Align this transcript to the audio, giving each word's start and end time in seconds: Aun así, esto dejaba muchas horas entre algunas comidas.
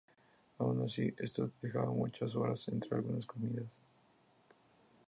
Aun 0.57 0.81
así, 0.83 1.13
esto 1.19 1.51
dejaba 1.61 1.91
muchas 1.91 2.35
horas 2.35 2.67
entre 2.69 2.95
algunas 2.95 3.27
comidas. 3.27 3.67